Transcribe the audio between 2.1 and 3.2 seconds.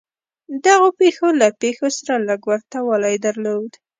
لږ ورته والی